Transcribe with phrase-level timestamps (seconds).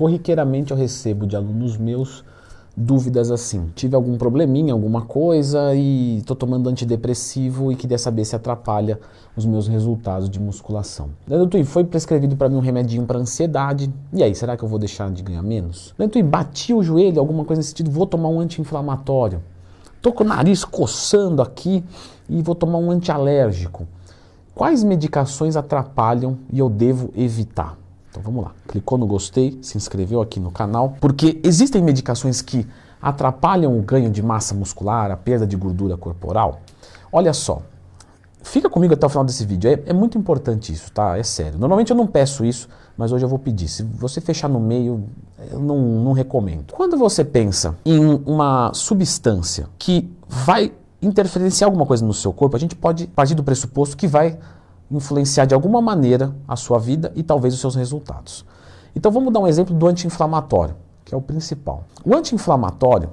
[0.00, 2.24] corriqueiramente eu recebo de alunos meus
[2.74, 3.70] dúvidas assim.
[3.74, 8.98] Tive algum probleminha, alguma coisa e estou tomando antidepressivo e queria saber se atrapalha
[9.36, 11.10] os meus resultados de musculação.
[11.28, 13.92] Doutor, foi prescrevido para mim um remedinho para ansiedade.
[14.10, 15.94] E aí, será que eu vou deixar de ganhar menos?
[15.98, 19.42] Doutor, bati o joelho, alguma coisa nesse sentido, vou tomar um anti-inflamatório.
[20.00, 21.84] Tô com o nariz coçando aqui
[22.26, 23.86] e vou tomar um antialérgico.
[24.54, 27.79] Quais medicações atrapalham e eu devo evitar?
[28.10, 28.52] Então vamos lá.
[28.66, 32.66] Clicou no gostei, se inscreveu aqui no canal, porque existem medicações que
[33.00, 36.60] atrapalham o ganho de massa muscular, a perda de gordura corporal.
[37.12, 37.62] Olha só,
[38.42, 41.16] fica comigo até o final desse vídeo, é, é, muito importante isso, tá?
[41.16, 41.58] É sério.
[41.58, 43.68] Normalmente eu não peço isso, mas hoje eu vou pedir.
[43.68, 45.04] Se você fechar no meio,
[45.50, 46.72] eu não, não recomendo.
[46.72, 52.60] Quando você pensa em uma substância que vai interferenciar alguma coisa no seu corpo, a
[52.60, 54.38] gente pode partir do pressuposto que vai
[54.90, 58.44] influenciar de alguma maneira a sua vida e talvez os seus resultados.
[58.94, 61.84] Então vamos dar um exemplo do anti-inflamatório, que é o principal.
[62.04, 63.10] O anti-inflamatório,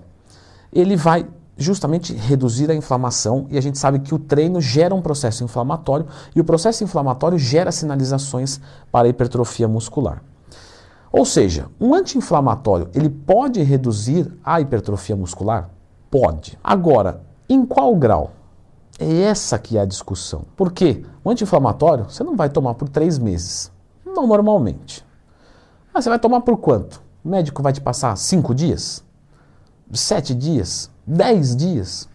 [0.72, 5.02] ele vai justamente reduzir a inflamação e a gente sabe que o treino gera um
[5.02, 6.06] processo inflamatório
[6.36, 8.62] e o processo inflamatório gera sinalizações
[8.92, 10.22] para a hipertrofia muscular.
[11.12, 15.70] Ou seja, um anti-inflamatório, ele pode reduzir a hipertrofia muscular?
[16.12, 16.60] Pode.
[16.64, 18.32] Agora, em qual grau?
[19.00, 20.46] É essa que é a discussão.
[20.56, 21.06] Por quê?
[21.24, 23.72] O anti-inflamatório você não vai tomar por três meses.
[24.06, 25.06] Não normalmente.
[25.94, 27.02] Mas você vai tomar por quanto?
[27.24, 29.04] O médico vai te passar cinco dias?
[29.94, 30.90] Sete dias?
[31.06, 32.10] Dez dias?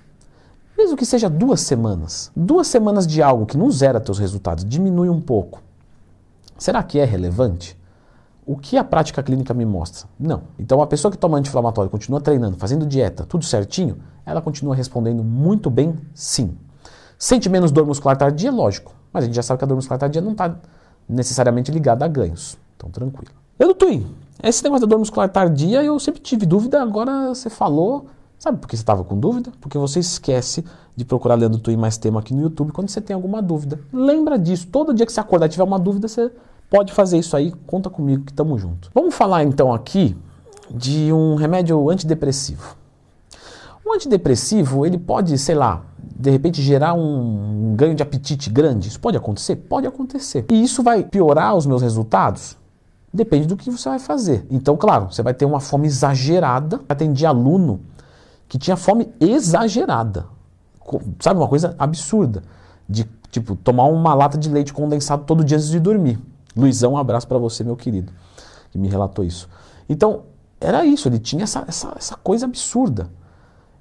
[0.77, 2.33] Mesmo que seja duas semanas.
[2.34, 5.62] Duas semanas de algo que não zera teus resultados, diminui um pouco.
[6.58, 7.78] Será que é relevante?
[8.44, 10.08] O que a prática clínica me mostra?
[10.19, 10.42] Não.
[10.58, 15.22] Então, a pessoa que toma anti-inflamatório, continua treinando, fazendo dieta, tudo certinho, ela continua respondendo
[15.22, 16.56] muito bem, sim.
[17.22, 18.50] Sente menos dor muscular tardia?
[18.50, 18.92] Lógico.
[19.12, 20.56] Mas a gente já sabe que a dor muscular tardia não está
[21.08, 22.58] necessariamente ligada a ganhos.
[22.76, 23.32] Então, tranquilo.
[23.56, 28.06] Eu, Twin, esse negócio da dor muscular tardia eu sempre tive dúvida, agora você falou.
[28.40, 29.52] Sabe por que você estava com dúvida?
[29.60, 30.64] Porque você esquece
[30.96, 33.78] de procurar Leandro Twin mais tema aqui no YouTube quando você tem alguma dúvida.
[33.92, 34.66] Lembra disso.
[34.66, 36.28] Todo dia que você acordar e tiver uma dúvida, você
[36.68, 37.52] pode fazer isso aí.
[37.68, 38.90] Conta comigo que estamos juntos.
[38.92, 40.16] Vamos falar então aqui
[40.68, 42.74] de um remédio antidepressivo.
[43.86, 45.84] Um antidepressivo, ele pode, sei lá,
[46.17, 48.89] de repente gerar um, ganho de apetite grande?
[48.89, 49.56] Isso pode acontecer?
[49.56, 50.45] Pode acontecer.
[50.50, 52.56] E isso vai piorar os meus resultados?
[53.12, 54.46] Depende do que você vai fazer.
[54.50, 56.80] Então, claro, você vai ter uma fome exagerada.
[56.89, 57.80] Atendi aluno
[58.48, 60.27] que tinha fome exagerada.
[61.20, 62.42] Sabe, uma coisa absurda.
[62.89, 66.18] De, tipo, tomar uma lata de leite condensado todo dia antes de dormir.
[66.56, 68.12] Luizão, um abraço para você, meu querido,
[68.70, 69.48] que me relatou isso.
[69.89, 70.23] Então,
[70.61, 73.11] era isso, ele tinha essa, essa, essa coisa absurda.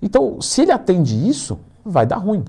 [0.01, 2.43] Então, se ele atende isso, vai dar ruim.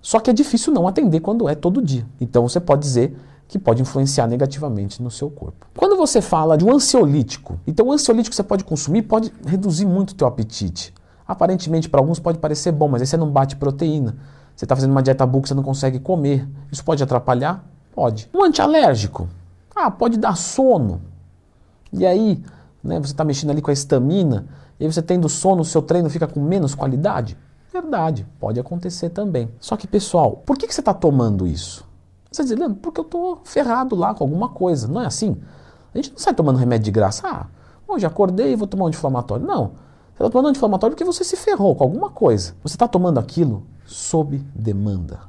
[0.00, 2.06] Só que é difícil não atender quando é todo dia.
[2.20, 3.16] Então você pode dizer
[3.46, 5.66] que pode influenciar negativamente no seu corpo.
[5.76, 10.10] Quando você fala de um ansiolítico, então o ansiolítico você pode consumir pode reduzir muito
[10.10, 10.92] o teu apetite.
[11.26, 14.16] Aparentemente para alguns pode parecer bom, mas aí você não bate proteína.
[14.56, 16.48] Você está fazendo uma dieta que você não consegue comer.
[16.70, 17.64] Isso pode atrapalhar?
[17.94, 18.28] Pode.
[18.34, 19.28] Um antialérgico?
[19.74, 21.00] Ah, pode dar sono.
[21.92, 22.42] E aí,
[22.82, 24.46] né, você está mexendo ali com a estamina,
[24.80, 27.36] e aí você tendo sono, o seu treino fica com menos qualidade?
[27.72, 29.48] Verdade, pode acontecer também.
[29.58, 31.84] Só que, pessoal, por que, que você está tomando isso?
[32.30, 34.86] Você diz, Leandro, porque eu estou ferrado lá com alguma coisa.
[34.86, 35.40] Não é assim?
[35.94, 37.26] A gente não sai tomando remédio de graça.
[37.26, 37.46] Ah,
[37.88, 39.46] hoje acordei e vou tomar um anti-inflamatório.
[39.46, 39.72] Não.
[40.14, 42.54] Você está tomando um anti-inflamatório porque você se ferrou com alguma coisa.
[42.62, 45.20] Você está tomando aquilo sob demanda.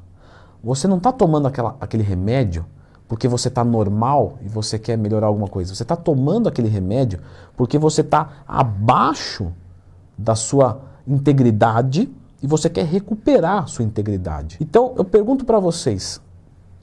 [0.61, 2.65] Você não está tomando aquela, aquele remédio
[3.07, 5.73] porque você está normal e você quer melhorar alguma coisa.
[5.73, 7.21] Você está tomando aquele remédio
[7.55, 9.53] porque você está abaixo
[10.17, 12.09] da sua integridade
[12.43, 14.57] e você quer recuperar sua integridade.
[14.59, 16.21] Então eu pergunto para vocês: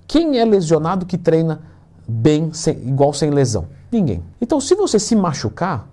[0.09, 1.61] quem é lesionado que treina
[2.09, 3.69] bem, sem, igual sem lesão?
[3.93, 4.25] Ninguém.
[4.41, 5.89] Então, se você se machucar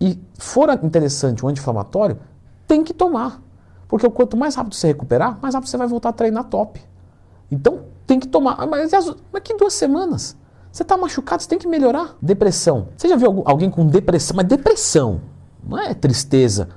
[0.00, 2.18] e for interessante o anti-inflamatório,
[2.66, 3.40] tem que tomar.
[3.88, 6.82] Porque quanto mais rápido você recuperar, mais rápido você vai voltar a treinar top.
[7.50, 8.56] Então, tem que tomar.
[8.58, 8.90] Ah, mas
[9.32, 10.36] daqui duas semanas.
[10.70, 12.16] Você está machucado, você tem que melhorar.
[12.20, 12.88] Depressão.
[12.96, 14.36] Você já viu alguém com depressão?
[14.36, 15.20] Mas depressão,
[15.62, 16.68] não é tristeza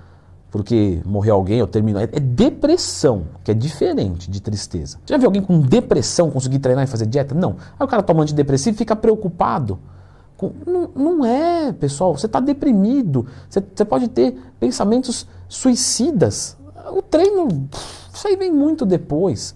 [0.55, 2.01] porque morreu alguém ou terminou.
[2.01, 4.97] É, é depressão, que é diferente de tristeza.
[5.05, 7.35] Já viu alguém com depressão conseguir treinar e fazer dieta?
[7.35, 7.57] Não.
[7.77, 9.77] Aí o cara toma antidepressivo e fica preocupado.
[10.37, 10.53] Com...
[10.65, 12.17] Não, não, é, pessoal.
[12.17, 13.27] Você está deprimido.
[13.49, 16.55] Você, você pode ter pensamentos suicidas.
[16.89, 17.67] O treino,
[18.13, 19.53] isso aí vem muito depois.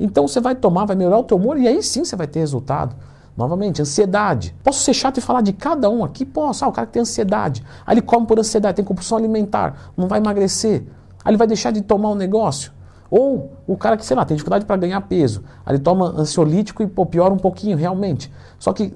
[0.00, 2.40] Então você vai tomar, vai melhorar o teu humor e aí sim você vai ter
[2.40, 2.96] resultado.
[3.40, 4.54] Novamente, ansiedade.
[4.62, 6.26] Posso ser chato e falar de cada um aqui?
[6.26, 6.62] Posso.
[6.62, 7.64] Ah, o cara que tem ansiedade.
[7.86, 10.84] Aí ele come por ansiedade, tem compulsão alimentar, não vai emagrecer.
[11.24, 12.70] Aí ele vai deixar de tomar um negócio.
[13.10, 15.42] Ou o cara que, sei lá, tem dificuldade para ganhar peso.
[15.64, 18.30] Aí ele toma ansiolítico e pô, piora um pouquinho, realmente.
[18.58, 18.94] Só que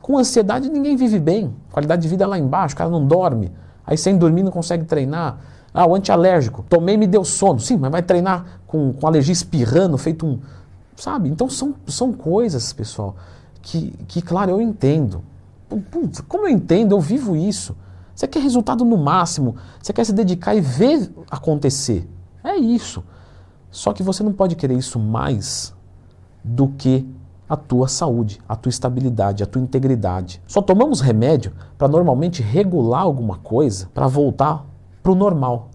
[0.00, 3.52] Com ansiedade ninguém vive bem, qualidade de vida lá embaixo, o cara não dorme,
[3.86, 5.38] aí sem dormir não consegue treinar.
[5.72, 7.60] Ah, o antialérgico, tomei me deu sono.
[7.60, 10.38] Sim, mas vai treinar com, com alergia espirrando, feito um.
[10.96, 11.28] Sabe?
[11.28, 13.16] Então são, são coisas, pessoal,
[13.62, 15.22] que, que, claro, eu entendo.
[15.90, 17.76] Putz, como eu entendo, eu vivo isso.
[18.14, 22.08] Você quer resultado no máximo, você quer se dedicar e ver acontecer.
[22.42, 23.04] É isso.
[23.70, 25.74] Só que você não pode querer isso mais
[26.42, 27.06] do que
[27.48, 30.42] a tua saúde, a tua estabilidade, a tua integridade.
[30.46, 34.66] Só tomamos remédio para normalmente regular alguma coisa para voltar
[35.02, 35.70] para o normal.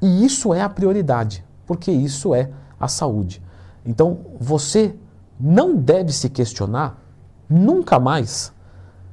[0.00, 3.42] E isso é a prioridade, porque isso é a saúde.
[3.84, 4.96] Então você
[5.38, 6.99] não deve se questionar
[7.50, 8.52] nunca mais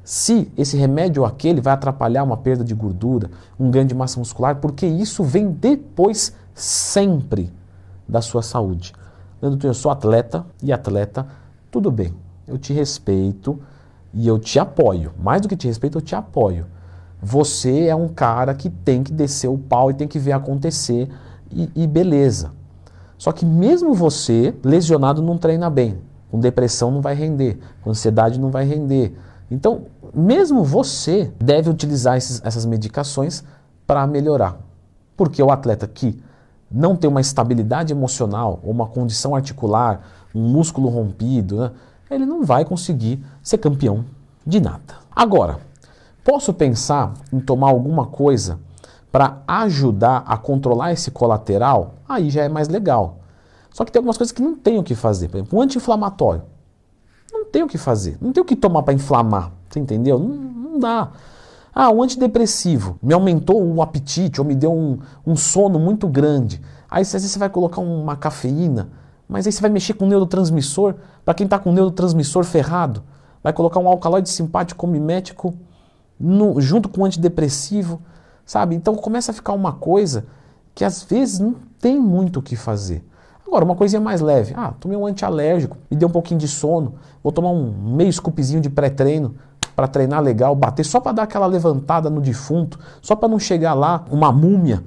[0.08, 3.30] se esse remédio ou aquele vai atrapalhar uma perda de gordura,
[3.60, 7.52] um ganho de massa muscular, porque isso vem depois sempre
[8.08, 8.94] da sua saúde.
[9.42, 11.28] Leandro, eu sou atleta e atleta,
[11.70, 12.14] tudo bem,
[12.48, 13.60] eu te respeito
[14.14, 15.12] e eu te apoio.
[15.22, 16.68] Mais do que te respeito, eu te apoio.
[17.22, 21.10] Você é um cara que tem que descer o pau e tem que ver acontecer
[21.52, 22.54] e, e beleza.
[23.18, 25.98] Só que mesmo você, lesionado, não treina bem.
[26.30, 29.18] Com depressão não vai render, com ansiedade não vai render.
[29.50, 29.84] Então,
[30.14, 33.44] mesmo você deve utilizar esses, essas medicações
[33.86, 34.58] para melhorar.
[35.16, 36.22] Porque o atleta que
[36.70, 40.02] não tem uma estabilidade emocional ou uma condição articular,
[40.36, 41.72] um músculo rompido, né,
[42.12, 44.06] ele não vai conseguir ser campeão
[44.46, 44.96] de nada.
[45.16, 45.60] Agora,
[46.24, 48.60] posso pensar em tomar alguma coisa
[49.12, 51.96] para ajudar a controlar esse colateral?
[52.08, 53.18] Aí já é mais legal.
[53.72, 55.28] Só que tem algumas coisas que não tem o que fazer.
[55.28, 56.44] Por exemplo, um anti-inflamatório.
[57.32, 58.18] Não tem o que fazer.
[58.20, 59.52] Não tem o que tomar para inflamar.
[59.70, 60.18] Você entendeu?
[60.20, 61.12] Não, não dá.
[61.74, 66.60] Ah, um antidepressivo me aumentou o apetite ou me deu um, um sono muito grande.
[66.90, 68.90] Aí às vezes você vai colocar uma cafeína,
[69.30, 70.96] mas aí você vai mexer com o neurotransmissor.
[71.24, 73.04] Para quem está com o neurotransmissor ferrado,
[73.44, 75.54] vai colocar um alcaloide simpático mimético
[76.20, 78.02] no, junto com o antidepressivo,
[78.44, 78.76] sabe?
[78.76, 80.26] Então começa a ficar uma coisa
[80.74, 83.06] que às vezes não tem muito o que fazer.
[83.48, 84.54] Agora, uma coisinha mais leve.
[84.58, 88.60] Ah, tomei um antialérgico, me deu um pouquinho de sono, vou tomar um meio scoopzinho
[88.60, 89.36] de pré-treino
[89.74, 93.74] para treinar legal, bater só para dar aquela levantada no defunto, só para não chegar
[93.74, 94.84] lá uma múmia.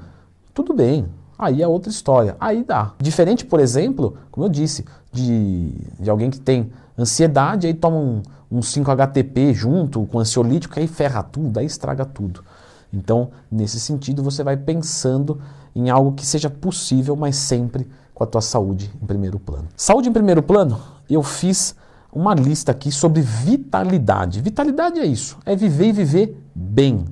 [0.52, 1.06] Tudo bem,
[1.38, 2.36] aí é outra história.
[2.38, 2.92] Aí dá.
[2.98, 8.22] Diferente, por exemplo, como eu disse, de, de alguém que tem ansiedade, aí toma um,
[8.52, 12.44] um 5-HTP junto com ansiolítico, aí ferra tudo, aí estraga tudo.
[12.92, 15.40] Então, nesse sentido, você vai pensando
[15.74, 17.88] em algo que seja possível, mas sempre
[18.20, 19.66] com a tua saúde em primeiro plano.
[19.74, 20.78] Saúde em primeiro plano,
[21.08, 21.74] eu fiz
[22.12, 24.42] uma lista aqui sobre vitalidade.
[24.42, 27.06] Vitalidade é isso, é viver e viver bem.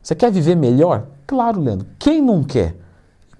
[0.00, 1.08] Você quer viver melhor?
[1.26, 1.88] Claro, Leandro.
[1.98, 2.76] Quem não quer?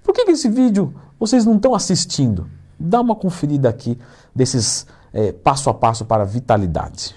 [0.03, 2.49] Por que, que esse vídeo vocês não estão assistindo?
[2.77, 3.97] Dá uma conferida aqui
[4.35, 7.11] desses é, passo a passo para vitalidade.